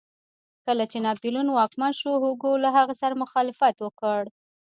[0.65, 4.21] کله چې ناپلیون واکمن شو هوګو له هغه سره مخالفت وکړ.